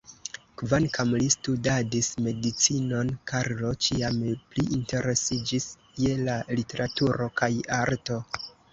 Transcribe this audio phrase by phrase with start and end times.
[0.59, 4.19] Kvankam li studadis medicinon, Karlo ĉiam
[4.55, 5.71] pli interesiĝis
[6.07, 8.23] je la literaturo kaj arto.